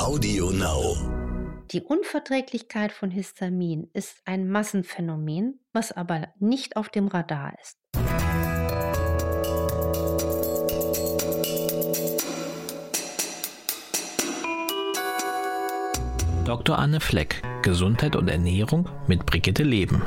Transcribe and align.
Audio 0.00 0.50
Now. 0.50 0.96
Die 1.70 1.82
Unverträglichkeit 1.82 2.90
von 2.90 3.10
Histamin 3.10 3.90
ist 3.92 4.22
ein 4.24 4.48
Massenphänomen, 4.48 5.60
was 5.74 5.92
aber 5.92 6.28
nicht 6.38 6.76
auf 6.76 6.88
dem 6.88 7.06
Radar 7.06 7.52
ist. 7.60 7.76
Dr. 16.46 16.78
Anne 16.78 17.00
Fleck, 17.00 17.42
Gesundheit 17.60 18.16
und 18.16 18.28
Ernährung 18.28 18.88
mit 19.06 19.26
Brigitte 19.26 19.64
Leben. 19.64 20.02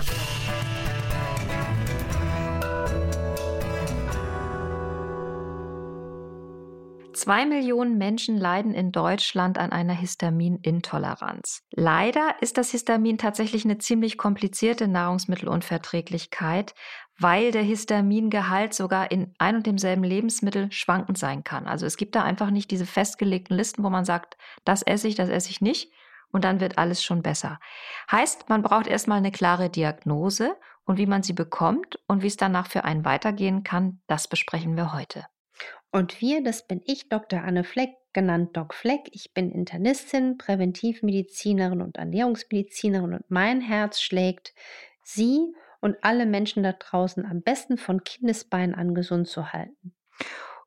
Zwei 7.13 7.45
Millionen 7.45 7.97
Menschen 7.97 8.37
leiden 8.37 8.73
in 8.73 8.91
Deutschland 8.91 9.57
an 9.57 9.71
einer 9.71 9.93
Histaminintoleranz. 9.93 11.61
Leider 11.71 12.35
ist 12.41 12.57
das 12.57 12.71
Histamin 12.71 13.17
tatsächlich 13.17 13.65
eine 13.65 13.77
ziemlich 13.77 14.17
komplizierte 14.17 14.87
Nahrungsmittelunverträglichkeit, 14.87 16.73
weil 17.19 17.51
der 17.51 17.61
Histamingehalt 17.61 18.73
sogar 18.73 19.11
in 19.11 19.33
ein 19.37 19.57
und 19.57 19.67
demselben 19.67 20.03
Lebensmittel 20.03 20.71
schwankend 20.71 21.17
sein 21.17 21.43
kann. 21.43 21.67
Also 21.67 21.85
es 21.85 21.97
gibt 21.97 22.15
da 22.15 22.23
einfach 22.23 22.49
nicht 22.49 22.71
diese 22.71 22.85
festgelegten 22.85 23.55
Listen, 23.55 23.83
wo 23.83 23.89
man 23.89 24.05
sagt, 24.05 24.37
das 24.65 24.81
esse 24.81 25.07
ich, 25.07 25.15
das 25.15 25.29
esse 25.29 25.51
ich 25.51 25.61
nicht 25.61 25.91
und 26.31 26.43
dann 26.43 26.59
wird 26.59 26.77
alles 26.77 27.03
schon 27.03 27.21
besser. 27.21 27.59
Heißt, 28.11 28.49
man 28.49 28.63
braucht 28.63 28.87
erstmal 28.87 29.19
eine 29.19 29.31
klare 29.31 29.69
Diagnose 29.69 30.57
und 30.85 30.97
wie 30.97 31.05
man 31.05 31.23
sie 31.23 31.33
bekommt 31.33 31.99
und 32.07 32.23
wie 32.23 32.27
es 32.27 32.37
danach 32.37 32.67
für 32.67 32.83
einen 32.83 33.05
weitergehen 33.05 33.63
kann, 33.63 34.01
das 34.07 34.27
besprechen 34.27 34.75
wir 34.75 34.93
heute. 34.93 35.25
Und 35.93 36.19
wir, 36.21 36.43
das 36.43 36.67
bin 36.67 36.81
ich, 36.85 37.07
Dr. 37.07 37.43
Anne 37.43 37.63
Fleck, 37.63 37.91
genannt 38.13 38.57
Doc 38.57 38.73
Fleck. 38.73 39.01
Ich 39.11 39.35
bin 39.35 39.51
Internistin, 39.51 40.39
Präventivmedizinerin 40.39 41.81
und 41.81 41.97
Ernährungsmedizinerin 41.97 43.13
und 43.13 43.29
mein 43.29 43.61
Herz 43.61 44.01
schlägt, 44.01 44.55
Sie 45.03 45.53
und 45.81 45.97
alle 46.01 46.25
Menschen 46.25 46.63
da 46.63 46.71
draußen 46.71 47.27
am 47.27 47.43
besten 47.43 47.77
von 47.77 48.03
Kindesbeinen 48.03 48.73
an 48.73 48.95
gesund 48.95 49.27
zu 49.27 49.53
halten. 49.53 49.93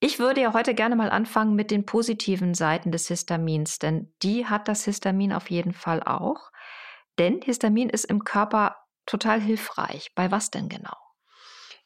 Ich 0.00 0.20
würde 0.20 0.40
ja 0.40 0.52
heute 0.52 0.74
gerne 0.74 0.94
mal 0.94 1.10
anfangen 1.10 1.56
mit 1.56 1.72
den 1.72 1.84
positiven 1.84 2.54
Seiten 2.54 2.92
des 2.92 3.08
Histamins, 3.08 3.80
denn 3.80 4.12
die 4.22 4.46
hat 4.46 4.68
das 4.68 4.84
Histamin 4.84 5.32
auf 5.32 5.50
jeden 5.50 5.72
Fall 5.72 6.04
auch. 6.04 6.52
Denn 7.18 7.40
Histamin 7.42 7.90
ist 7.90 8.04
im 8.04 8.22
Körper 8.22 8.76
total 9.06 9.40
hilfreich. 9.40 10.12
Bei 10.14 10.30
was 10.30 10.52
denn 10.52 10.68
genau? 10.68 10.96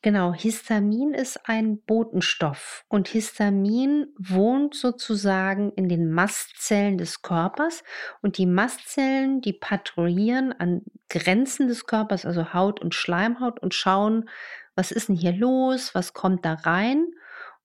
Genau, 0.02 0.34
Histamin 0.34 1.14
ist 1.14 1.48
ein 1.48 1.80
Botenstoff 1.80 2.84
und 2.88 3.08
Histamin 3.08 4.08
wohnt 4.19 4.74
sozusagen 4.74 5.72
in 5.72 5.88
den 5.88 6.10
Mastzellen 6.10 6.98
des 6.98 7.22
Körpers 7.22 7.82
und 8.20 8.36
die 8.36 8.47
Mastzellen, 8.47 9.41
die 9.41 9.52
patrouillieren 9.54 10.52
an 10.52 10.82
Grenzen 11.08 11.69
des 11.69 11.86
Körpers, 11.86 12.26
also 12.26 12.52
Haut 12.52 12.80
und 12.80 12.94
Schleimhaut 12.94 13.60
und 13.60 13.74
schauen, 13.74 14.28
was 14.74 14.91
ist 14.91 15.08
denn 15.08 15.16
hier 15.16 15.32
los, 15.32 15.94
was 15.94 16.12
kommt 16.12 16.44
da 16.44 16.54
rein 16.54 17.06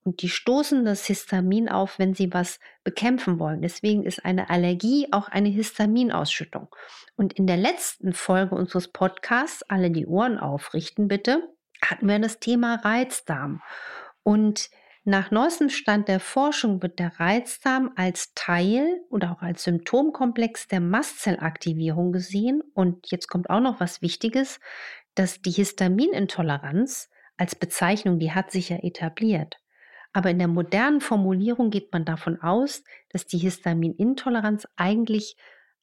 und 0.08 0.22
die 0.22 0.30
stoßen 0.30 0.86
das 0.86 1.06
Histamin 1.06 1.68
auf, 1.68 2.00
wenn 2.00 2.14
sie 2.14 2.34
was 2.34 2.62
bekämpfen 2.86 3.40
wollen. 3.40 3.62
Deswegen 3.62 4.04
ist 4.04 4.24
eine 4.24 4.50
Allergie 4.50 5.10
auch 5.12 5.28
eine 5.28 5.50
Histaminausschüttung. 5.50 6.74
Und 7.18 7.34
in 7.34 7.46
der 7.46 7.58
letzten 7.58 8.14
Folge 8.14 8.56
unseres 8.56 8.88
Podcasts, 8.88 9.64
alle 9.64 9.92
die 9.92 10.06
Ohren 10.06 10.38
aufrichten 10.38 11.10
bitte, 11.10 11.44
hatten 11.82 12.08
wir 12.08 12.20
das 12.20 12.40
Thema 12.40 12.76
Reizdarm. 12.76 13.62
Und 14.24 14.70
nach 15.04 15.30
neuestem 15.30 15.68
Stand 15.70 16.08
der 16.08 16.22
Forschung 16.22 16.82
wird 16.82 17.00
der 17.00 17.20
Reizdarm 17.20 17.92
als 17.98 18.34
Teil 18.34 19.02
oder 19.10 19.34
auch 19.34 19.42
als 19.42 19.66
Symptomkomplex 19.66 20.70
der 20.70 20.80
Mastzellaktivierung 20.80 22.14
gesehen. 22.14 22.62
Und 22.74 23.12
jetzt 23.12 23.28
kommt 23.28 23.50
auch 23.50 23.60
noch 23.60 23.82
was 23.82 24.02
Wichtiges, 24.02 24.62
dass 25.16 25.42
die 25.42 25.52
Histaminintoleranz 25.52 27.10
als 27.36 27.56
Bezeichnung, 27.56 28.20
die 28.20 28.32
hat 28.32 28.52
sich 28.52 28.70
ja 28.70 28.78
etabliert. 28.78 29.60
Aber 30.18 30.32
in 30.32 30.40
der 30.40 30.48
modernen 30.48 31.00
Formulierung 31.00 31.70
geht 31.70 31.94
man 31.94 32.04
davon 32.04 32.42
aus, 32.42 32.84
dass 33.10 33.28
die 33.28 33.38
Histaminintoleranz 33.38 34.68
eigentlich 34.76 35.38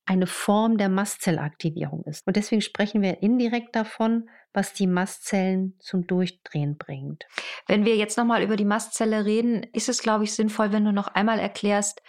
eine 0.07 0.27
Form 0.27 0.77
der 0.77 0.89
Mastzellaktivierung 0.89 2.03
ist. 2.03 2.27
Und 2.27 2.35
deswegen 2.35 2.61
sprechen 2.61 3.01
wir 3.01 3.23
indirekt 3.23 3.77
davon, 3.77 4.29
was 4.53 4.73
die 4.73 4.89
Mastzellen 4.89 5.77
zum 5.79 6.09
Durchdrehen 6.09 6.77
bringt. 6.79 7.27
Wenn 7.69 7.85
wir 7.85 7.95
jetzt 7.95 8.19
nochmal 8.19 8.43
über 8.43 8.57
die 8.57 8.65
Mastzelle 8.65 9.25
reden, 9.25 9.63
ist 9.73 9.89
es, 9.89 10.03
glaube 10.03 10.25
ich, 10.25 10.35
sinnvoll, 10.35 10.73
wenn 10.73 10.85
du 10.85 10.91
noch 10.91 11.07
einmal 11.07 11.39
erklärst, 11.39 12.03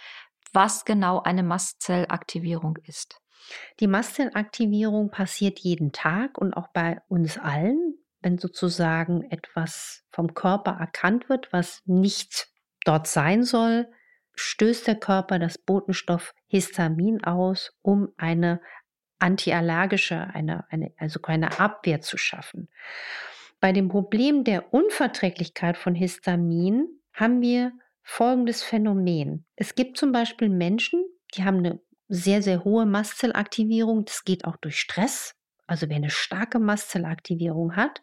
was 0.52 0.84
genau 0.84 1.22
eine 1.22 1.44
Mastzellaktivierung 1.44 2.76
ist. 2.88 3.20
Die 3.78 3.86
Mastzellaktivierung 3.86 5.12
passiert 5.12 5.60
jeden 5.60 5.92
Tag 5.92 6.38
und 6.38 6.54
auch 6.54 6.70
bei 6.72 7.00
uns 7.06 7.38
allen, 7.38 7.94
wenn 8.26 8.38
sozusagen 8.38 9.22
etwas 9.30 10.04
vom 10.10 10.34
Körper 10.34 10.72
erkannt 10.80 11.28
wird, 11.28 11.52
was 11.52 11.82
nicht 11.86 12.48
dort 12.84 13.06
sein 13.06 13.44
soll, 13.44 13.86
stößt 14.34 14.84
der 14.88 14.96
Körper 14.96 15.38
das 15.38 15.58
Botenstoff 15.58 16.34
Histamin 16.48 17.22
aus, 17.22 17.78
um 17.82 18.08
eine 18.16 18.60
antiallergische, 19.20 20.18
eine, 20.34 20.64
eine, 20.70 20.92
also 20.96 21.20
keine 21.20 21.60
Abwehr 21.60 22.00
zu 22.00 22.18
schaffen. 22.18 22.68
Bei 23.60 23.70
dem 23.70 23.88
Problem 23.88 24.42
der 24.42 24.74
Unverträglichkeit 24.74 25.76
von 25.76 25.94
Histamin 25.94 26.88
haben 27.12 27.40
wir 27.40 27.70
folgendes 28.02 28.64
Phänomen. 28.64 29.46
Es 29.54 29.76
gibt 29.76 29.98
zum 29.98 30.10
Beispiel 30.10 30.48
Menschen, 30.48 31.04
die 31.36 31.44
haben 31.44 31.58
eine 31.58 31.78
sehr, 32.08 32.42
sehr 32.42 32.64
hohe 32.64 32.86
Mastzellaktivierung. 32.86 34.04
Das 34.04 34.24
geht 34.24 34.46
auch 34.46 34.56
durch 34.56 34.80
Stress. 34.80 35.35
Also 35.66 35.88
wer 35.88 35.96
eine 35.96 36.10
starke 36.10 36.58
Mastzellaktivierung 36.58 37.76
hat, 37.76 38.02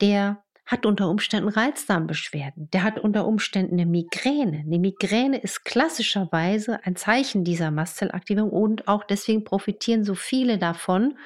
der 0.00 0.42
hat 0.66 0.86
unter 0.86 1.10
Umständen 1.10 1.48
Reizdarmbeschwerden, 1.48 2.70
der 2.70 2.84
hat 2.84 2.98
unter 2.98 3.26
Umständen 3.26 3.74
eine 3.74 3.86
Migräne. 3.86 4.60
Eine 4.60 4.78
Migräne 4.78 5.38
ist 5.38 5.64
klassischerweise 5.64 6.80
ein 6.84 6.96
Zeichen 6.96 7.44
dieser 7.44 7.70
Mastzellaktivierung 7.70 8.50
und 8.50 8.88
auch 8.88 9.04
deswegen 9.04 9.44
profitieren 9.44 10.04
so 10.04 10.14
viele 10.14 10.56
davon, 10.56 11.18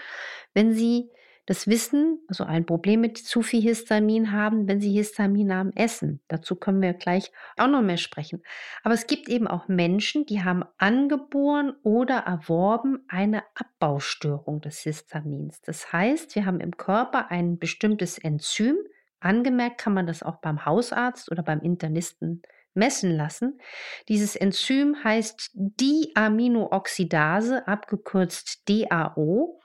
wenn 0.55 0.73
sie 0.73 1.11
das 1.49 1.67
Wissen, 1.67 2.21
also 2.29 2.45
ein 2.45 2.67
Problem 2.67 3.01
mit 3.01 3.17
zu 3.17 3.41
viel 3.41 3.63
Histamin 3.63 4.33
haben, 4.33 4.69
wenn 4.69 4.83
sie 4.83 4.93
Histaminarm 4.93 5.73
essen. 5.75 6.21
Dazu 6.29 6.57
können 6.57 6.83
wir 6.83 6.93
gleich 6.93 7.33
auch 7.57 7.69
noch 7.69 7.81
mehr 7.81 7.97
sprechen. 7.97 8.43
Aber 8.83 8.93
es 8.93 9.07
gibt 9.07 9.31
eben 9.31 9.49
auch 9.49 9.67
Menschen, 9.67 10.27
die 10.27 10.45
haben 10.45 10.63
angeboren 10.77 11.73
oder 11.83 12.19
erworben 12.19 13.03
eine 13.09 13.45
Abbaustörung 13.55 14.61
des 14.61 14.81
Histamins. 14.81 15.63
Das 15.63 15.91
heißt, 15.91 16.35
wir 16.35 16.45
haben 16.45 16.61
im 16.61 16.77
Körper 16.77 17.31
ein 17.31 17.59
bestimmtes 17.59 18.19
Enzym, 18.19 18.77
Angemerkt 19.21 19.79
kann 19.79 19.95
man 19.95 20.07
das 20.07 20.23
auch 20.23 20.37
beim 20.37 20.65
Hausarzt 20.65 21.33
oder 21.33 21.43
beim 21.43 21.61
Internisten 21.61 22.43
messen 22.79 23.15
lassen. 23.15 23.61
Dieses 24.09 24.35
Enzym 24.37 25.05
heißt 25.05 25.51
Diaminooxidase, 25.53 27.69
abgekürzt 27.69 28.67
DAO. 28.69 29.61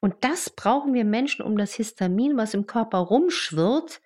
Und 0.00 0.14
das 0.20 0.50
brauchen 0.50 0.94
wir 0.94 1.04
Menschen, 1.04 1.44
um 1.44 1.58
das 1.58 1.74
Histamin, 1.74 2.36
was 2.36 2.54
im 2.54 2.66
Körper 2.66 2.98
rumschwirrt, 2.98 4.00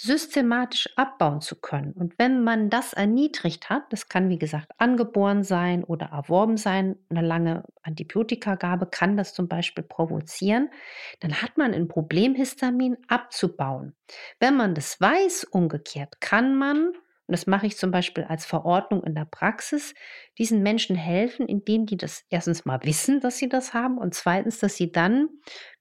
systematisch 0.00 0.88
abbauen 0.94 1.40
zu 1.40 1.56
können. 1.56 1.90
Und 1.90 2.20
wenn 2.20 2.44
man 2.44 2.70
das 2.70 2.92
erniedrigt 2.92 3.68
hat, 3.68 3.92
das 3.92 4.08
kann 4.08 4.28
wie 4.28 4.38
gesagt 4.38 4.70
angeboren 4.78 5.42
sein 5.42 5.82
oder 5.82 6.06
erworben 6.06 6.56
sein, 6.56 6.94
eine 7.08 7.26
lange 7.26 7.64
Antibiotikagabe 7.82 8.86
kann 8.86 9.16
das 9.16 9.34
zum 9.34 9.48
Beispiel 9.48 9.82
provozieren, 9.82 10.70
dann 11.18 11.42
hat 11.42 11.58
man 11.58 11.74
ein 11.74 11.88
Problem, 11.88 12.36
Histamin 12.36 12.96
abzubauen. 13.08 13.96
Wenn 14.38 14.56
man 14.56 14.76
das 14.76 15.00
weiß, 15.00 15.48
umgekehrt, 15.50 16.20
kann 16.20 16.54
man, 16.54 16.92
und 17.28 17.32
das 17.32 17.46
mache 17.46 17.66
ich 17.66 17.76
zum 17.76 17.90
Beispiel 17.90 18.24
als 18.24 18.46
Verordnung 18.46 19.04
in 19.04 19.14
der 19.14 19.26
Praxis, 19.26 19.94
diesen 20.38 20.62
Menschen 20.62 20.96
helfen, 20.96 21.46
indem 21.46 21.86
die 21.86 21.96
das 21.96 22.24
erstens 22.30 22.64
mal 22.64 22.80
wissen, 22.82 23.20
dass 23.20 23.38
sie 23.38 23.48
das 23.48 23.74
haben 23.74 23.98
und 23.98 24.14
zweitens, 24.14 24.58
dass 24.58 24.76
sie 24.76 24.90
dann 24.90 25.28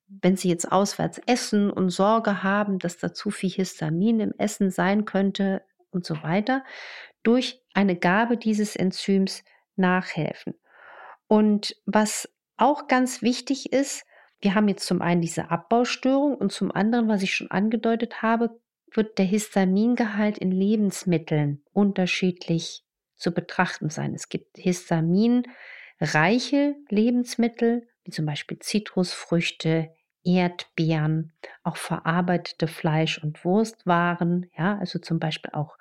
wenn 0.08 0.38
Sie 0.38 0.50
jetzt 0.50 0.72
auswärts 0.72 1.20
essen 1.26 1.70
und 1.70 1.90
Sorge 1.90 2.44
haben, 2.44 2.80
dass 2.80 2.98
da 2.98 3.14
zu 3.14 3.30
viel 3.30 3.50
Histamin 3.50 4.20
im 4.20 4.34
Essen 4.38 4.72
sein 4.72 5.06
könnte 5.06 5.64
und 5.92 6.06
so 6.06 6.24
weiter, 6.24 6.64
durch 7.24 7.62
eine 7.74 7.98
Gabe 7.98 8.38
dieses 8.38 8.76
Enzyms 8.76 9.44
nachhelfen. 9.76 10.54
Und 11.28 11.76
was 11.86 12.30
auch 12.56 12.88
ganz 12.88 13.22
wichtig 13.22 13.74
ist, 13.74 14.06
wir 14.40 14.56
haben 14.56 14.68
jetzt 14.68 14.86
zum 14.86 15.02
einen 15.02 15.22
diese 15.22 15.52
Abbaustörung 15.52 16.36
und 16.36 16.52
zum 16.52 16.72
anderen, 16.72 17.10
was 17.10 17.22
ich 17.22 17.36
schon 17.36 17.52
angedeutet 17.52 18.22
habe, 18.22 18.60
wird 18.92 19.18
der 19.18 19.26
Histamingehalt 19.26 20.38
in 20.38 20.52
Lebensmitteln 20.52 21.64
unterschiedlich 21.74 22.84
zu 23.16 23.34
betrachten 23.34 23.90
sein. 23.90 24.14
Es 24.14 24.30
gibt 24.30 24.58
histaminreiche 24.58 26.76
Lebensmittel, 26.90 27.88
wie 28.04 28.12
zum 28.12 28.26
Beispiel 28.26 28.60
Zitrusfrüchte, 28.60 29.90
Erdbeeren, 30.24 31.32
auch 31.64 31.78
verarbeitete 31.78 32.68
Fleisch- 32.68 33.24
und 33.24 33.44
Wurstwaren, 33.46 34.50
ja, 34.58 34.78
also 34.78 35.00
zum 35.00 35.20
Beispiel 35.20 35.52
auch 35.54 35.78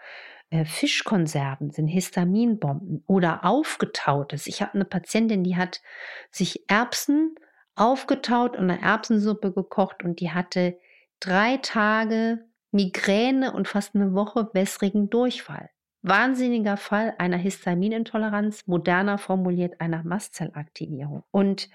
äh, 0.51 0.65
Fischkonserven 0.65 1.71
sind 1.71 1.89
Histaminbomben 1.89 3.03
oder 3.07 3.45
aufgetautes. 3.45 4.47
Ich 4.47 4.63
habe 4.63 4.75
eine 4.75 4.85
Patientin, 4.85 5.43
die 5.43 5.57
hat 5.57 5.83
sich 6.31 6.71
Erbsen 6.71 7.35
aufgetaut 7.75 8.57
und 8.57 8.71
eine 8.71 8.81
Erbsensuppe 8.81 9.53
gekocht 9.53 10.05
und 10.05 10.21
die 10.21 10.31
hatte 10.31 10.79
drei 11.19 11.57
Tage 11.59 12.45
Migräne 12.77 13.53
und 13.53 13.67
fast 13.67 13.95
eine 13.95 14.15
Woche 14.15 14.51
wässrigen 14.53 15.11
Durchfall. 15.11 15.71
Wahnsinniger 16.03 16.77
Fall 16.77 17.15
einer 17.19 17.39
Histaminintoleranz, 17.39 18.67
moderner 18.67 19.19
formuliert 19.19 19.81
einer 19.81 20.05
Mastzellaktivierung. 20.05 21.25
Und 21.33 21.69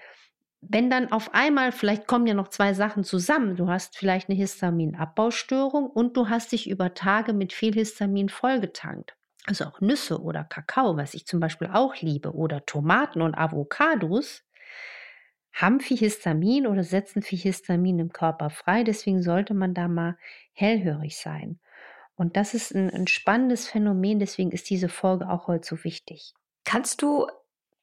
wenn 0.62 0.88
dann 0.88 1.10
auf 1.10 1.34
einmal, 1.34 1.72
vielleicht 1.72 2.06
kommen 2.06 2.26
ja 2.26 2.34
noch 2.34 2.48
zwei 2.48 2.72
Sachen 2.72 3.02
zusammen, 3.02 3.56
du 3.56 3.68
hast 3.68 3.96
vielleicht 3.96 4.30
eine 4.30 4.38
Histaminabbaustörung 4.38 5.90
und 5.90 6.16
du 6.16 6.28
hast 6.28 6.52
dich 6.52 6.70
über 6.70 6.94
Tage 6.94 7.32
mit 7.32 7.52
viel 7.52 7.74
Histamin 7.74 8.28
vollgetankt. 8.28 9.16
Also 9.44 9.64
auch 9.64 9.80
Nüsse 9.80 10.22
oder 10.22 10.44
Kakao, 10.44 10.96
was 10.96 11.14
ich 11.14 11.26
zum 11.26 11.40
Beispiel 11.40 11.68
auch 11.72 11.96
liebe, 11.96 12.32
oder 12.32 12.64
Tomaten 12.64 13.22
und 13.22 13.34
Avocados, 13.34 14.44
haben 15.52 15.80
viel 15.80 15.98
Histamin 15.98 16.66
oder 16.66 16.82
setzen 16.82 17.22
viel 17.22 17.38
Histamin 17.38 17.98
im 17.98 18.12
Körper 18.12 18.50
frei. 18.50 18.84
Deswegen 18.84 19.22
sollte 19.22 19.54
man 19.54 19.74
da 19.74 19.88
mal 19.88 20.16
hellhörig 20.52 21.16
sein. 21.16 21.60
Und 22.14 22.36
das 22.36 22.54
ist 22.54 22.74
ein, 22.74 22.90
ein 22.90 23.06
spannendes 23.06 23.68
Phänomen, 23.68 24.18
deswegen 24.18 24.50
ist 24.50 24.70
diese 24.70 24.88
Folge 24.88 25.28
auch 25.28 25.48
heute 25.48 25.66
so 25.66 25.84
wichtig. 25.84 26.34
Kannst 26.64 27.02
du 27.02 27.26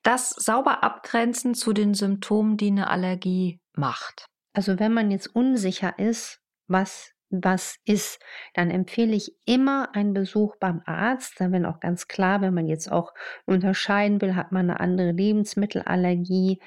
das 0.04 0.30
sauber 0.30 0.84
abgrenzen 0.84 1.56
zu 1.56 1.74
den 1.74 1.94
Symptomen, 1.94 2.58
die 2.58 2.68
eine 2.68 2.90
Allergie 2.90 3.60
macht? 3.74 4.26
Also 4.54 4.80
wenn 4.80 4.94
man 4.94 5.12
jetzt 5.12 5.28
unsicher 5.28 5.98
ist, 6.00 6.42
was 6.68 7.14
was 7.30 7.78
ist, 7.86 8.20
dann 8.56 8.72
empfehle 8.72 9.16
ich 9.16 9.36
immer 9.46 9.96
einen 9.96 10.14
Besuch 10.14 10.56
beim 10.56 10.82
Arzt. 10.86 11.40
Dann 11.40 11.52
wenn 11.52 11.66
auch 11.66 11.80
ganz 11.80 12.08
klar, 12.08 12.42
wenn 12.42 12.54
man 12.54 12.68
jetzt 12.68 12.92
auch 12.92 13.14
unterscheiden 13.46 14.20
will, 14.22 14.36
hat 14.36 14.52
man 14.52 14.70
eine 14.70 14.80
andere 14.80 15.12
Lebensmittelallergie, 15.12 16.60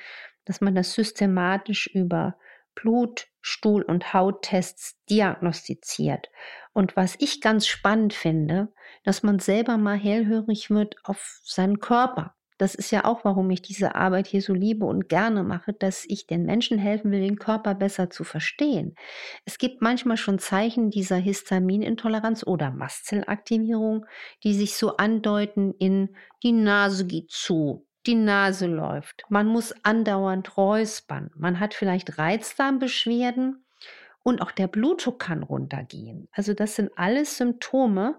dass 0.44 0.60
man 0.60 0.74
das 0.74 0.94
systematisch 0.94 1.86
über 1.86 2.36
Blut, 2.74 3.28
Stuhl 3.40 3.82
und 3.82 4.14
Hauttests 4.14 4.96
diagnostiziert. 5.10 6.30
Und 6.72 6.96
was 6.96 7.16
ich 7.18 7.40
ganz 7.40 7.66
spannend 7.66 8.14
finde, 8.14 8.72
dass 9.04 9.22
man 9.22 9.38
selber 9.38 9.76
mal 9.76 9.98
hellhörig 9.98 10.70
wird 10.70 10.96
auf 11.04 11.40
seinen 11.44 11.80
Körper. 11.80 12.34
Das 12.58 12.76
ist 12.76 12.92
ja 12.92 13.04
auch, 13.04 13.24
warum 13.24 13.50
ich 13.50 13.62
diese 13.62 13.96
Arbeit 13.96 14.28
hier 14.28 14.40
so 14.40 14.54
liebe 14.54 14.86
und 14.86 15.08
gerne 15.08 15.42
mache, 15.42 15.72
dass 15.72 16.04
ich 16.06 16.28
den 16.28 16.44
Menschen 16.44 16.78
helfen 16.78 17.10
will, 17.10 17.20
den 17.20 17.38
Körper 17.38 17.74
besser 17.74 18.08
zu 18.08 18.22
verstehen. 18.22 18.94
Es 19.44 19.58
gibt 19.58 19.82
manchmal 19.82 20.16
schon 20.16 20.38
Zeichen 20.38 20.90
dieser 20.90 21.16
Histaminintoleranz 21.16 22.46
oder 22.46 22.70
Mastzellaktivierung, 22.70 24.06
die 24.44 24.54
sich 24.54 24.76
so 24.76 24.96
andeuten 24.96 25.74
in 25.78 26.14
die 26.44 26.52
Nase 26.52 27.06
geht 27.06 27.32
zu, 27.32 27.84
die 28.06 28.14
Nase 28.14 28.66
läuft, 28.66 29.24
man 29.28 29.46
muss 29.46 29.74
andauernd 29.84 30.56
räuspern, 30.56 31.30
man 31.36 31.60
hat 31.60 31.74
vielleicht 31.74 32.18
Reizdarmbeschwerden 32.18 33.64
und 34.22 34.42
auch 34.42 34.50
der 34.50 34.68
Blutdruck 34.68 35.18
kann 35.20 35.42
runtergehen. 35.42 36.28
Also 36.32 36.54
das 36.54 36.76
sind 36.76 36.90
alles 36.96 37.36
Symptome, 37.36 38.18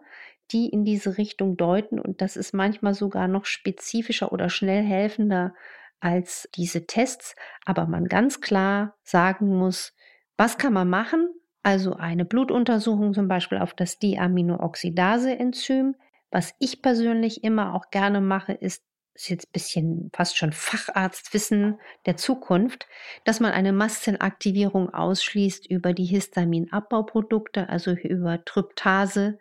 die 0.51 0.69
in 0.69 0.85
diese 0.85 1.17
Richtung 1.17 1.57
deuten 1.57 1.99
und 1.99 2.21
das 2.21 2.37
ist 2.37 2.53
manchmal 2.53 2.93
sogar 2.93 3.27
noch 3.27 3.45
spezifischer 3.45 4.31
oder 4.31 4.49
schnell 4.49 4.83
helfender 4.83 5.53
als 5.99 6.49
diese 6.55 6.85
Tests, 6.85 7.35
aber 7.65 7.87
man 7.87 8.05
ganz 8.05 8.41
klar 8.41 8.95
sagen 9.03 9.57
muss, 9.57 9.93
was 10.37 10.57
kann 10.57 10.73
man 10.73 10.89
machen? 10.89 11.29
Also 11.63 11.93
eine 11.93 12.25
Blutuntersuchung 12.25 13.13
zum 13.13 13.29
Beispiel 13.29 13.57
auf 13.57 13.73
das 13.73 13.97
Diaminooxidase-Enzym. 13.99 15.95
Was 16.29 16.53
ich 16.59 16.81
persönlich 16.81 17.43
immer 17.43 17.73
auch 17.73 17.89
gerne 17.89 18.19
mache, 18.19 18.51
ist, 18.51 18.83
ist 19.15 19.29
jetzt 19.29 19.47
ein 19.47 19.51
bisschen 19.51 20.11
fast 20.13 20.37
schon 20.37 20.53
Facharztwissen 20.53 21.79
der 22.05 22.17
Zukunft, 22.17 22.87
dass 23.23 23.39
man 23.39 23.51
eine 23.51 23.71
Mastzellaktivierung 23.71 24.93
ausschließt 24.93 25.67
über 25.67 25.93
die 25.93 26.05
Histaminabbauprodukte, 26.05 27.69
also 27.69 27.91
über 27.91 28.43
Tryptase 28.43 29.37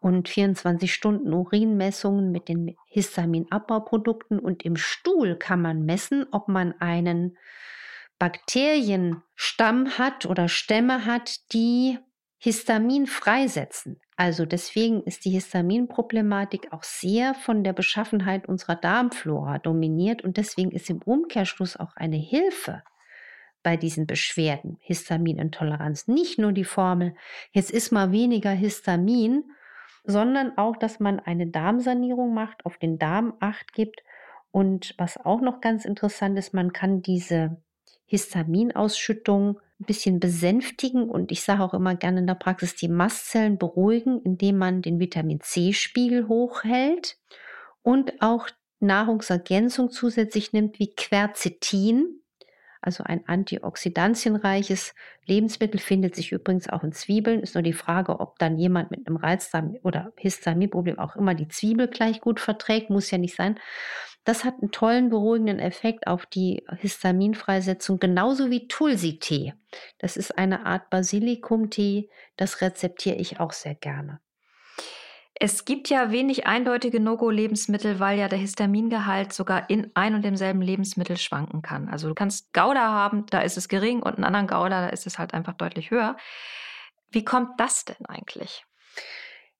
und 0.00 0.28
24 0.28 0.94
Stunden 0.94 1.32
Urinmessungen 1.32 2.30
mit 2.30 2.48
den 2.48 2.76
Histaminabbauprodukten 2.86 4.38
und 4.38 4.64
im 4.64 4.76
Stuhl 4.76 5.36
kann 5.36 5.60
man 5.60 5.84
messen, 5.84 6.26
ob 6.30 6.48
man 6.48 6.80
einen 6.80 7.36
Bakterienstamm 8.18 9.98
hat 9.98 10.26
oder 10.26 10.48
Stämme 10.48 11.04
hat, 11.04 11.52
die 11.52 11.98
Histamin 12.38 13.06
freisetzen. 13.06 14.00
Also 14.20 14.46
deswegen 14.46 15.04
ist 15.04 15.24
die 15.24 15.30
Histaminproblematik 15.30 16.72
auch 16.72 16.82
sehr 16.82 17.34
von 17.34 17.62
der 17.62 17.72
Beschaffenheit 17.72 18.48
unserer 18.48 18.74
Darmflora 18.74 19.60
dominiert 19.60 20.22
und 20.22 20.38
deswegen 20.38 20.72
ist 20.72 20.90
im 20.90 21.00
Umkehrschluss 21.00 21.76
auch 21.76 21.94
eine 21.94 22.16
Hilfe 22.16 22.82
bei 23.62 23.76
diesen 23.76 24.08
Beschwerden, 24.08 24.76
Histaminintoleranz, 24.80 26.08
nicht 26.08 26.36
nur 26.36 26.50
die 26.50 26.64
Formel, 26.64 27.14
jetzt 27.52 27.70
ist 27.70 27.92
mal 27.92 28.10
weniger 28.10 28.50
Histamin, 28.50 29.44
sondern 30.02 30.58
auch, 30.58 30.76
dass 30.76 30.98
man 30.98 31.20
eine 31.20 31.46
Darmsanierung 31.46 32.34
macht, 32.34 32.66
auf 32.66 32.76
den 32.76 32.98
Darm 32.98 33.34
acht 33.38 33.72
gibt. 33.72 34.02
Und 34.50 34.96
was 34.98 35.16
auch 35.24 35.40
noch 35.40 35.60
ganz 35.60 35.84
interessant 35.84 36.36
ist, 36.40 36.52
man 36.52 36.72
kann 36.72 37.02
diese 37.02 37.62
Histaminausschüttung 38.06 39.60
ein 39.80 39.84
bisschen 39.84 40.18
besänftigen 40.20 41.08
und 41.08 41.30
ich 41.30 41.42
sage 41.42 41.62
auch 41.62 41.74
immer 41.74 41.94
gerne 41.94 42.20
in 42.20 42.26
der 42.26 42.34
Praxis 42.34 42.74
die 42.74 42.88
Mastzellen 42.88 43.58
beruhigen, 43.58 44.20
indem 44.22 44.58
man 44.58 44.82
den 44.82 44.98
Vitamin 44.98 45.40
C-Spiegel 45.40 46.28
hochhält 46.28 47.16
und 47.82 48.20
auch 48.20 48.48
Nahrungsergänzung 48.80 49.90
zusätzlich 49.90 50.52
nimmt 50.52 50.78
wie 50.78 50.94
Quercetin. 50.94 52.20
Also 52.80 53.02
ein 53.02 53.26
antioxidantienreiches 53.26 54.94
Lebensmittel 55.26 55.80
findet 55.80 56.14
sich 56.14 56.30
übrigens 56.30 56.68
auch 56.68 56.84
in 56.84 56.92
Zwiebeln. 56.92 57.42
Ist 57.42 57.54
nur 57.54 57.62
die 57.62 57.72
Frage, 57.72 58.20
ob 58.20 58.38
dann 58.38 58.56
jemand 58.56 58.90
mit 58.92 59.06
einem 59.06 59.16
Reizdarm 59.16 59.76
oder 59.82 60.12
Histaminproblem 60.16 60.98
auch 60.98 61.16
immer 61.16 61.34
die 61.34 61.48
Zwiebel 61.48 61.88
gleich 61.88 62.20
gut 62.20 62.38
verträgt. 62.38 62.88
Muss 62.88 63.10
ja 63.10 63.18
nicht 63.18 63.34
sein. 63.34 63.58
Das 64.24 64.44
hat 64.44 64.54
einen 64.60 64.70
tollen 64.70 65.08
beruhigenden 65.08 65.58
Effekt 65.58 66.06
auf 66.06 66.26
die 66.26 66.64
Histaminfreisetzung, 66.76 67.98
genauso 67.98 68.50
wie 68.50 68.68
Tulsi-Tee. 68.68 69.54
Das 69.98 70.16
ist 70.16 70.36
eine 70.36 70.66
Art 70.66 70.90
Basilikum-Tee. 70.90 72.10
Das 72.36 72.60
rezeptiere 72.60 73.16
ich 73.16 73.40
auch 73.40 73.52
sehr 73.52 73.74
gerne. 73.74 74.20
Es 75.40 75.64
gibt 75.64 75.88
ja 75.88 76.10
wenig 76.10 76.48
eindeutige 76.48 76.98
No-Go-Lebensmittel, 76.98 78.00
weil 78.00 78.18
ja 78.18 78.28
der 78.28 78.40
Histamingehalt 78.40 79.32
sogar 79.32 79.70
in 79.70 79.92
ein 79.94 80.16
und 80.16 80.24
demselben 80.24 80.60
Lebensmittel 80.60 81.16
schwanken 81.16 81.62
kann. 81.62 81.88
Also 81.88 82.08
du 82.08 82.14
kannst 82.14 82.52
Gouda 82.52 82.90
haben, 82.92 83.24
da 83.26 83.40
ist 83.42 83.56
es 83.56 83.68
gering 83.68 84.02
und 84.02 84.16
einen 84.16 84.24
anderen 84.24 84.48
Gouda, 84.48 84.82
da 84.82 84.88
ist 84.88 85.06
es 85.06 85.16
halt 85.16 85.34
einfach 85.34 85.54
deutlich 85.54 85.92
höher. 85.92 86.16
Wie 87.10 87.24
kommt 87.24 87.60
das 87.60 87.84
denn 87.84 88.04
eigentlich? 88.06 88.66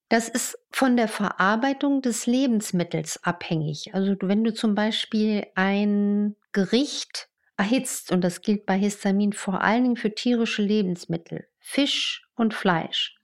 Das 0.08 0.28
ist 0.28 0.58
von 0.70 0.96
der 0.96 1.08
Verarbeitung 1.08 2.00
des 2.00 2.26
Lebensmittels 2.26 3.22
abhängig. 3.24 3.90
Also 3.92 4.16
wenn 4.22 4.42
du 4.42 4.54
zum 4.54 4.74
Beispiel 4.74 5.46
ein 5.54 6.34
Gericht 6.52 7.28
erhitzt, 7.56 8.10
und 8.10 8.22
das 8.22 8.40
gilt 8.40 8.64
bei 8.64 8.78
Histamin 8.78 9.32
vor 9.32 9.60
allen 9.60 9.82
Dingen 9.82 9.96
für 9.96 10.14
tierische 10.14 10.62
Lebensmittel, 10.62 11.46
Fisch 11.58 12.26
und 12.36 12.54
Fleisch, 12.54 13.18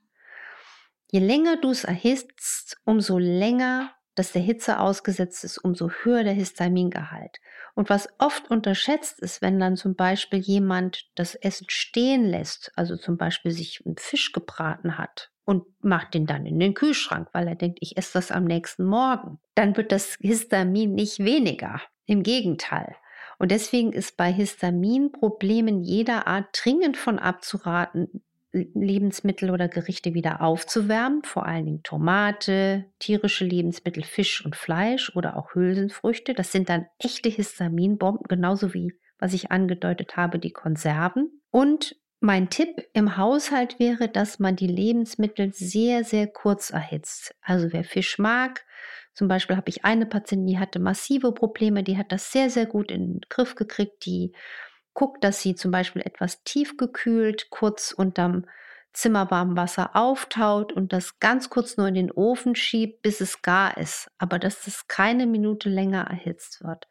Je 1.15 1.21
länger 1.21 1.57
du 1.57 1.71
es 1.71 1.85
erhitzt, 1.85 2.77
umso 2.85 3.19
länger 3.19 3.95
das 4.17 4.33
der 4.33 4.43
Hitze 4.43 4.81
ausgesetzt 4.81 5.45
ist, 5.45 5.59
umso 5.59 5.89
höher 5.89 6.25
der 6.25 6.33
Histamingehalt. 6.33 7.39
Und 7.77 7.89
was 7.89 8.09
oft 8.19 8.51
unterschätzt 8.51 9.21
ist, 9.21 9.41
wenn 9.41 9.61
dann 9.61 9.77
zum 9.77 9.95
Beispiel 9.95 10.41
jemand 10.41 11.09
das 11.15 11.37
Essen 11.37 11.67
stehen 11.69 12.25
lässt, 12.25 12.73
also 12.75 12.97
zum 12.97 13.17
Beispiel 13.17 13.53
sich 13.53 13.81
einen 13.87 13.97
Fisch 13.97 14.33
gebraten 14.33 14.99
hat 14.99 15.31
und 15.45 15.65
macht 15.83 16.15
den 16.15 16.27
dann 16.27 16.47
in 16.47 16.59
den 16.59 16.75
Kühlschrank, 16.75 17.29
weil 17.33 17.49
er 17.49 17.55
denkt, 17.55 17.79
ich 17.81 17.97
esse 17.97 18.15
das 18.15 18.31
am 18.31 18.45
nächsten 18.45 18.85
Morgen, 18.85 19.39
dann 19.55 19.77
wird 19.77 19.93
das 19.93 20.17
Histamin 20.21 20.95
nicht 20.95 21.19
weniger. 21.19 21.81
Im 22.07 22.23
Gegenteil. 22.23 22.97
Und 23.39 23.51
deswegen 23.51 23.93
ist 23.93 24.17
bei 24.17 24.31
Histaminproblemen 24.31 25.83
jeder 25.83 26.27
Art 26.27 26.47
dringend 26.53 26.97
von 26.97 27.19
abzuraten, 27.19 28.23
Lebensmittel 28.53 29.51
oder 29.51 29.69
Gerichte 29.69 30.15
wieder 30.15 30.41
aufzuwärmen, 30.41 31.25
vor 31.25 31.45
allen 31.45 31.67
Dingen 31.67 31.83
Tomate, 31.83 32.85
tierische 33.01 33.45
Lebensmittel, 33.45 34.05
Fisch 34.05 34.45
und 34.45 34.55
Fleisch 34.55 35.15
oder 35.17 35.37
auch 35.37 35.55
Hülsenfrüchte. 35.55 36.35
Das 36.35 36.53
sind 36.53 36.69
dann 36.69 36.87
echte 36.99 37.29
Histaminbomben, 37.29 38.27
genauso 38.29 38.73
wie, 38.73 38.93
was 39.19 39.33
ich 39.33 39.51
angedeutet 39.51 40.17
habe, 40.17 40.39
die 40.39 40.53
Konserven. 40.53 41.43
Und 41.51 41.97
mein 42.25 42.51
Tipp 42.51 42.89
im 42.95 43.17
Haushalt 43.19 43.79
wäre, 43.79 44.09
dass 44.09 44.39
man 44.39 44.57
die 44.57 44.67
Lebensmittel 44.67 45.53
sehr, 45.53 46.05
sehr 46.05 46.27
kurz 46.27 46.71
erhitzt. 46.71 47.35
Also 47.43 47.73
wer 47.73 47.85
Fisch 47.85 48.19
mag, 48.19 48.65
Zum 49.15 49.29
Beispiel 49.29 49.57
habe 49.57 49.69
ich 49.71 49.85
eine 49.85 50.07
Patientin, 50.07 50.47
die 50.47 50.59
hatte 50.59 50.81
massive 50.81 51.33
Probleme, 51.33 51.85
die 51.85 51.97
hat 51.99 52.11
das 52.13 52.33
sehr, 52.33 52.51
sehr 52.51 52.67
gut 52.67 52.91
in 52.91 53.15
den 53.15 53.21
Griff 53.29 53.55
gekriegt. 53.55 54.05
Die 54.07 54.33
guckt, 54.95 55.23
dass 55.25 55.41
sie 55.43 55.55
zum 55.55 55.71
Beispiel 55.71 56.03
etwas 56.03 56.43
tiefgekühlt 56.45 57.51
kurz 57.51 57.93
unterm 57.93 58.47
zimmerwarmem 58.95 59.57
Wasser 59.57 59.91
auftaut 59.95 60.73
und 60.73 60.93
das 60.93 61.19
ganz 61.19 61.51
kurz 61.51 61.77
nur 61.77 61.89
in 61.89 61.95
den 61.95 62.13
Ofen 62.13 62.55
schiebt, 62.55 63.03
bis 63.03 63.21
es 63.21 63.43
gar 63.43 63.77
ist, 63.77 64.09
aber 64.19 64.39
dass 64.39 64.67
es 64.69 64.87
keine 64.87 65.27
Minute 65.27 65.69
länger 65.69 66.05
erhitzt 66.05 66.63
wird. 66.63 66.87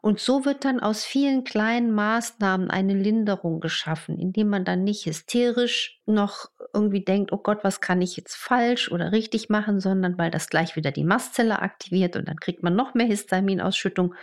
Und 0.00 0.18
so 0.18 0.46
wird 0.46 0.64
dann 0.64 0.80
aus 0.80 1.04
vielen 1.04 1.44
kleinen 1.44 1.92
Maßnahmen 1.92 2.70
eine 2.70 2.94
Linderung 2.94 3.60
geschaffen, 3.60 4.18
indem 4.18 4.48
man 4.48 4.64
dann 4.64 4.82
nicht 4.82 5.04
hysterisch 5.04 6.00
noch 6.06 6.46
irgendwie 6.72 7.04
denkt, 7.04 7.32
oh 7.32 7.38
Gott, 7.38 7.64
was 7.64 7.82
kann 7.82 8.00
ich 8.00 8.16
jetzt 8.16 8.34
falsch 8.34 8.90
oder 8.90 9.12
richtig 9.12 9.50
machen, 9.50 9.78
sondern 9.78 10.16
weil 10.16 10.30
das 10.30 10.48
gleich 10.48 10.74
wieder 10.74 10.90
die 10.90 11.04
Mastzelle 11.04 11.60
aktiviert 11.60 12.16
und 12.16 12.26
dann 12.28 12.40
kriegt 12.40 12.62
man 12.62 12.74
noch 12.74 12.94
mehr 12.94 13.06
Histaminausschüttung, 13.06 14.14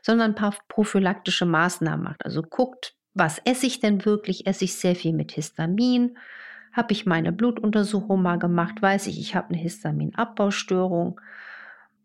sondern 0.00 0.30
ein 0.30 0.36
paar 0.36 0.54
prophylaktische 0.68 1.44
Maßnahmen 1.44 2.04
macht. 2.04 2.24
Also 2.24 2.42
guckt, 2.42 2.94
was 3.14 3.40
esse 3.44 3.66
ich 3.66 3.80
denn 3.80 4.04
wirklich? 4.04 4.46
Esse 4.46 4.64
ich 4.64 4.76
sehr 4.76 4.94
viel 4.94 5.12
mit 5.12 5.32
Histamin? 5.32 6.16
Habe 6.78 6.92
ich 6.92 7.06
meine 7.06 7.32
Blutuntersuchung 7.32 8.22
mal 8.22 8.38
gemacht, 8.38 8.80
weiß 8.80 9.08
ich, 9.08 9.18
ich 9.18 9.34
habe 9.34 9.48
eine 9.48 9.58
Histaminabbaustörung. 9.58 11.20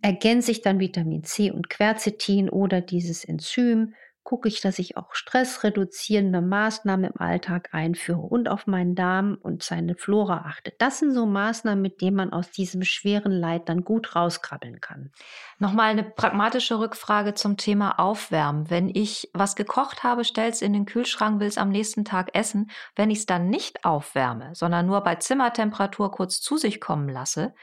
Ergänze 0.02 0.50
ich 0.50 0.64
dann 0.64 0.80
Vitamin 0.80 1.24
C 1.24 1.52
und 1.52 1.70
Quercetin 1.70 2.50
oder 2.50 2.82
dieses 2.82 3.24
Enzym, 3.24 3.94
gucke 4.24 4.48
ich, 4.48 4.62
dass 4.62 4.80
ich 4.80 4.96
auch 4.98 5.14
stressreduzierende 5.14 6.42
Maßnahmen 6.42 7.12
im 7.12 7.20
Alltag 7.20 7.70
einführe 7.74 8.22
und 8.22 8.48
auf 8.48 8.68
meinen 8.68 8.96
Darm 8.96 9.38
und 9.42 9.64
seine 9.64 9.96
Flora 9.96 10.46
achte. 10.48 10.74
Das 10.78 11.00
sind 11.00 11.14
so 11.14 11.26
Maßnahmen, 11.26 11.82
mit 11.82 12.02
denen 12.02 12.16
man 12.16 12.34
aus 12.34 12.50
diesem 12.50 12.84
schweren 12.84 13.32
Leid 13.32 13.68
dann 13.68 13.84
gut 13.84 14.16
rauskrabbeln 14.16 14.80
kann. 14.82 15.12
Nochmal 15.60 15.92
eine 15.92 16.04
pragmatische 16.04 16.80
Rückfrage 16.80 17.34
zum 17.34 17.58
Thema 17.58 18.00
Aufwärmen. 18.00 18.70
Wenn 18.70 18.90
ich 18.90 19.30
was 19.34 19.56
gekocht 19.56 20.04
habe, 20.04 20.24
stelle 20.24 20.50
es 20.50 20.62
in 20.62 20.74
den 20.74 20.86
Kühlschrank, 20.86 21.40
will 21.40 21.48
es 21.48 21.58
am 21.58 21.70
nächsten 21.70 22.06
Tag 22.06 22.34
essen. 22.34 22.72
Wenn 22.96 23.12
ich 23.12 23.20
es 23.20 23.26
dann 23.26 23.50
nicht 23.50 23.84
aufwärme, 23.86 24.56
sondern 24.56 24.86
nur 24.86 25.02
bei 25.02 25.16
Zimmertemperatur 25.16 26.12
kurz 26.12 26.42
zu 26.42 26.58
sich 26.58 26.80
kommen 26.80 27.10
lasse, 27.10 27.54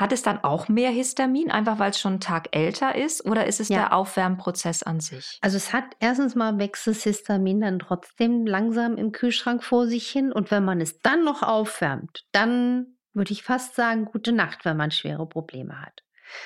hat 0.00 0.12
es 0.12 0.22
dann 0.22 0.42
auch 0.42 0.68
mehr 0.68 0.90
Histamin, 0.90 1.50
einfach 1.50 1.78
weil 1.78 1.90
es 1.90 2.00
schon 2.00 2.14
einen 2.14 2.20
Tag 2.20 2.56
älter 2.56 2.94
ist? 2.94 3.26
Oder 3.26 3.46
ist 3.46 3.60
es 3.60 3.68
ja. 3.68 3.76
der 3.76 3.92
Aufwärmprozess 3.92 4.82
an 4.82 4.98
sich? 4.98 5.38
Also 5.42 5.58
es 5.58 5.74
hat 5.74 5.84
erstens 6.00 6.34
mal 6.34 6.58
wechselt 6.58 6.96
Histamin 6.96 7.60
dann 7.60 7.78
trotzdem 7.78 8.46
langsam 8.46 8.96
im 8.96 9.12
Kühlschrank 9.12 9.62
vor 9.62 9.86
sich 9.86 10.08
hin. 10.08 10.32
Und 10.32 10.50
wenn 10.50 10.64
man 10.64 10.80
es 10.80 11.00
dann 11.00 11.22
noch 11.22 11.42
aufwärmt, 11.42 12.24
dann 12.32 12.96
würde 13.12 13.32
ich 13.32 13.42
fast 13.42 13.74
sagen, 13.74 14.06
gute 14.06 14.32
Nacht, 14.32 14.64
wenn 14.64 14.78
man 14.78 14.90
schwere 14.90 15.28
Probleme 15.28 15.82
hat. 15.82 16.02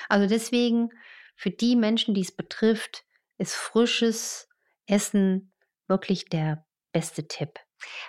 Also 0.09 0.27
deswegen, 0.27 0.89
für 1.37 1.51
die 1.51 1.77
Menschen, 1.77 2.13
die 2.13 2.21
es 2.21 2.35
betrifft, 2.35 3.05
ist 3.37 3.55
frisches 3.55 4.49
Essen 4.85 5.53
wirklich 5.87 6.25
der 6.25 6.65
beste 6.91 7.25
Tipp. 7.25 7.59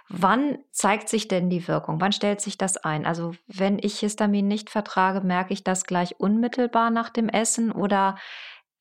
Wann 0.09 0.59
zeigt 0.71 1.09
sich 1.09 1.29
denn 1.29 1.51
die 1.51 1.67
Wirkung? 1.67 2.01
Wann 2.01 2.13
stellt 2.13 2.41
sich 2.41 2.59
das 2.59 2.77
ein? 2.77 3.07
Also 3.07 3.35
wenn 3.47 3.79
ich 3.79 3.99
Histamin 3.99 4.47
nicht 4.47 4.71
vertrage, 4.71 5.21
merke 5.21 5.53
ich 5.53 5.65
das 5.65 5.85
gleich 5.85 6.19
unmittelbar 6.21 6.91
nach 6.91 7.11
dem 7.11 7.29
Essen 7.29 7.73
oder 7.73 8.17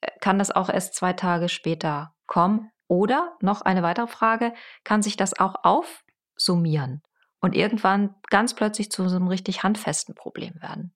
äh, 0.02 0.08
kann 0.22 0.40
das 0.40 0.52
auch 0.52 0.70
erst 0.70 0.96
zwei 0.96 1.14
Tage 1.14 1.50
später 1.50 2.14
kommen? 2.28 2.72
Oder 2.88 3.36
noch 3.42 3.62
eine 3.62 3.82
weitere 3.82 4.08
Frage, 4.08 4.54
kann 4.84 5.02
sich 5.02 5.18
das 5.18 5.40
auch 5.40 5.56
aufsummieren 5.64 7.02
und 7.40 7.56
irgendwann 7.56 8.14
ganz 8.30 8.54
plötzlich 8.54 8.92
zu 8.92 9.10
so 9.10 9.16
einem 9.16 9.28
richtig 9.28 9.64
handfesten 9.64 10.14
Problem 10.14 10.62
werden? 10.62 10.94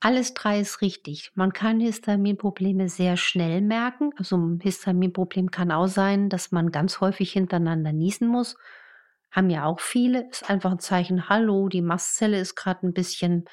Alles 0.00 0.34
drei 0.34 0.60
ist 0.60 0.80
richtig. 0.80 1.32
Man 1.34 1.52
kann 1.52 1.80
Histaminprobleme 1.80 2.88
sehr 2.88 3.16
schnell 3.16 3.60
merken. 3.60 4.12
Also 4.16 4.36
ein 4.36 4.60
Histaminproblem 4.60 5.50
kann 5.50 5.72
auch 5.72 5.88
sein, 5.88 6.28
dass 6.28 6.52
man 6.52 6.70
ganz 6.70 7.00
häufig 7.00 7.32
hintereinander 7.32 7.92
niesen 7.92 8.28
muss 8.28 8.56
haben 9.36 9.50
ja 9.50 9.66
auch 9.66 9.80
viele, 9.80 10.28
ist 10.30 10.48
einfach 10.48 10.72
ein 10.72 10.78
Zeichen, 10.78 11.28
hallo, 11.28 11.68
die 11.68 11.82
Mastzelle 11.82 12.40
ist 12.40 12.56
gerade 12.56 12.86
ein 12.86 12.94
bisschen 12.94 13.44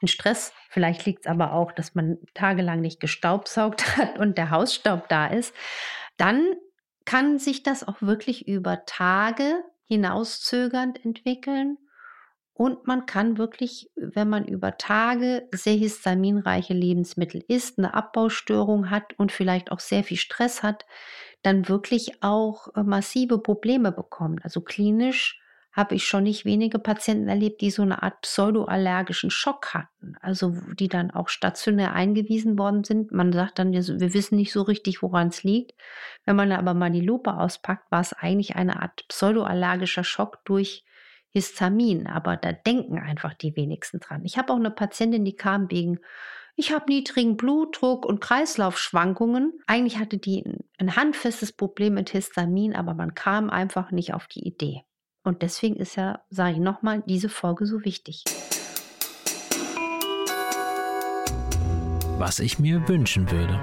in 0.00 0.08
Stress. 0.08 0.52
Vielleicht 0.70 1.04
liegt 1.04 1.26
es 1.26 1.30
aber 1.30 1.52
auch, 1.52 1.70
dass 1.72 1.94
man 1.94 2.18
tagelang 2.34 2.80
nicht 2.80 2.98
gestaubsaugt 2.98 3.96
hat 3.96 4.18
und 4.18 4.38
der 4.38 4.50
Hausstaub 4.50 5.08
da 5.08 5.26
ist. 5.26 5.54
Dann 6.16 6.54
kann 7.04 7.38
sich 7.38 7.62
das 7.62 7.86
auch 7.86 8.00
wirklich 8.00 8.48
über 8.48 8.84
Tage 8.86 9.62
hinauszögernd 9.84 11.04
entwickeln. 11.04 11.78
Und 12.54 12.86
man 12.86 13.06
kann 13.06 13.38
wirklich, 13.38 13.90
wenn 13.94 14.28
man 14.28 14.44
über 14.44 14.78
Tage 14.78 15.48
sehr 15.52 15.74
histaminreiche 15.74 16.74
Lebensmittel 16.74 17.44
isst, 17.46 17.78
eine 17.78 17.94
Abbaustörung 17.94 18.90
hat 18.90 19.16
und 19.16 19.30
vielleicht 19.30 19.70
auch 19.70 19.78
sehr 19.78 20.02
viel 20.02 20.16
Stress 20.16 20.62
hat, 20.62 20.84
dann 21.42 21.68
wirklich 21.68 22.22
auch 22.22 22.74
äh, 22.74 22.82
massive 22.82 23.38
Probleme 23.38 23.92
bekommen. 23.92 24.40
Also 24.42 24.60
klinisch 24.60 25.40
habe 25.72 25.94
ich 25.94 26.08
schon 26.08 26.24
nicht 26.24 26.44
wenige 26.44 26.80
Patienten 26.80 27.28
erlebt, 27.28 27.60
die 27.60 27.70
so 27.70 27.82
eine 27.82 28.02
Art 28.02 28.22
pseudoallergischen 28.22 29.30
Schock 29.30 29.74
hatten, 29.74 30.16
also 30.20 30.56
die 30.74 30.88
dann 30.88 31.12
auch 31.12 31.28
stationär 31.28 31.92
eingewiesen 31.92 32.58
worden 32.58 32.82
sind. 32.82 33.12
Man 33.12 33.32
sagt 33.32 33.60
dann, 33.60 33.72
wir 33.72 34.12
wissen 34.12 34.36
nicht 34.36 34.52
so 34.52 34.62
richtig, 34.62 35.02
woran 35.02 35.28
es 35.28 35.44
liegt. 35.44 35.74
Wenn 36.24 36.34
man 36.34 36.50
aber 36.50 36.74
mal 36.74 36.90
die 36.90 37.00
Lupe 37.00 37.36
auspackt, 37.36 37.92
war 37.92 38.00
es 38.00 38.12
eigentlich 38.12 38.56
eine 38.56 38.82
Art 38.82 39.06
pseudoallergischer 39.06 40.02
Schock 40.02 40.44
durch 40.44 40.84
Histamin, 41.30 42.08
aber 42.08 42.36
da 42.36 42.52
denken 42.52 42.98
einfach 42.98 43.34
die 43.34 43.54
wenigsten 43.54 44.00
dran. 44.00 44.24
Ich 44.24 44.38
habe 44.38 44.52
auch 44.52 44.58
eine 44.58 44.72
Patientin, 44.72 45.24
die 45.24 45.36
kam 45.36 45.70
wegen 45.70 46.00
ich 46.60 46.72
habe 46.72 46.86
niedrigen 46.88 47.36
Blutdruck 47.36 48.04
und 48.04 48.20
Kreislaufschwankungen. 48.20 49.60
Eigentlich 49.68 49.98
hatte 49.98 50.18
die 50.18 50.42
ein 50.78 50.96
handfestes 50.96 51.52
Problem 51.52 51.94
mit 51.94 52.10
Histamin, 52.10 52.74
aber 52.74 52.94
man 52.94 53.14
kam 53.14 53.48
einfach 53.48 53.92
nicht 53.92 54.12
auf 54.12 54.26
die 54.26 54.44
Idee. 54.44 54.82
Und 55.22 55.42
deswegen 55.42 55.76
ist 55.76 55.94
ja, 55.94 56.20
sage 56.30 56.54
ich 56.54 56.58
nochmal, 56.58 57.04
diese 57.06 57.28
Folge 57.28 57.64
so 57.64 57.84
wichtig. 57.84 58.24
Was 62.18 62.40
ich 62.40 62.58
mir 62.58 62.88
wünschen 62.88 63.30
würde. 63.30 63.54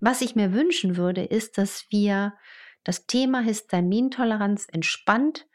Was 0.00 0.22
ich 0.22 0.34
mir 0.34 0.54
wünschen 0.54 0.96
würde, 0.96 1.24
ist, 1.24 1.58
dass 1.58 1.84
wir 1.90 2.32
das 2.84 3.06
Thema 3.06 3.40
Histamintoleranz 3.40 4.66
entspannt 4.72 5.46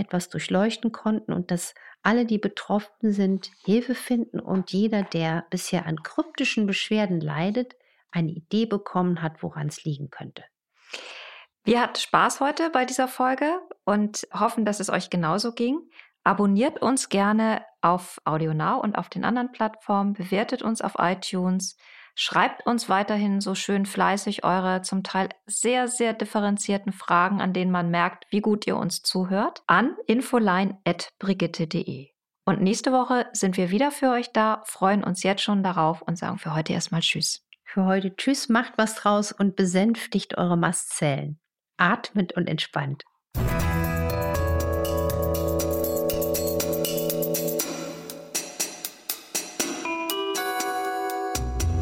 etwas 0.00 0.28
durchleuchten 0.28 0.90
konnten 0.92 1.32
und 1.32 1.50
dass 1.50 1.74
alle, 2.02 2.26
die 2.26 2.38
betroffen 2.38 3.12
sind, 3.12 3.50
Hilfe 3.64 3.94
finden 3.94 4.40
und 4.40 4.72
jeder, 4.72 5.02
der 5.02 5.44
bisher 5.50 5.86
an 5.86 6.02
kryptischen 6.02 6.66
Beschwerden 6.66 7.20
leidet, 7.20 7.76
eine 8.10 8.30
Idee 8.30 8.66
bekommen 8.66 9.22
hat, 9.22 9.42
woran 9.42 9.68
es 9.68 9.84
liegen 9.84 10.10
könnte. 10.10 10.44
Wir 11.64 11.82
hatten 11.82 11.96
Spaß 12.00 12.40
heute 12.40 12.70
bei 12.70 12.84
dieser 12.84 13.06
Folge 13.06 13.60
und 13.84 14.26
hoffen, 14.32 14.64
dass 14.64 14.80
es 14.80 14.88
euch 14.88 15.10
genauso 15.10 15.52
ging. 15.52 15.78
Abonniert 16.24 16.82
uns 16.82 17.08
gerne 17.08 17.64
auf 17.82 18.20
AudioNow 18.24 18.82
und 18.82 18.96
auf 18.96 19.08
den 19.08 19.24
anderen 19.24 19.52
Plattformen, 19.52 20.14
bewertet 20.14 20.62
uns 20.62 20.80
auf 20.80 20.94
iTunes, 20.98 21.76
Schreibt 22.14 22.66
uns 22.66 22.88
weiterhin 22.88 23.40
so 23.40 23.54
schön 23.54 23.86
fleißig 23.86 24.44
eure 24.44 24.82
zum 24.82 25.02
Teil 25.02 25.30
sehr, 25.46 25.88
sehr 25.88 26.12
differenzierten 26.12 26.92
Fragen, 26.92 27.40
an 27.40 27.52
denen 27.52 27.70
man 27.70 27.90
merkt, 27.90 28.26
wie 28.30 28.40
gut 28.40 28.66
ihr 28.66 28.76
uns 28.76 29.02
zuhört, 29.02 29.62
an 29.66 29.96
infoline.brigitte.de. 30.06 32.08
Und 32.44 32.60
nächste 32.60 32.92
Woche 32.92 33.26
sind 33.32 33.56
wir 33.56 33.70
wieder 33.70 33.90
für 33.90 34.10
euch 34.10 34.32
da, 34.32 34.62
freuen 34.66 35.04
uns 35.04 35.22
jetzt 35.22 35.42
schon 35.42 35.62
darauf 35.62 36.02
und 36.02 36.18
sagen 36.18 36.38
für 36.38 36.54
heute 36.54 36.72
erstmal 36.72 37.00
Tschüss. 37.00 37.46
Für 37.64 37.84
heute 37.84 38.16
Tschüss, 38.16 38.48
macht 38.48 38.72
was 38.76 38.96
draus 38.96 39.30
und 39.30 39.54
besänftigt 39.54 40.36
eure 40.36 40.56
Mastzellen. 40.56 41.38
Atmet 41.76 42.32
und 42.32 42.48
entspannt. 42.48 43.04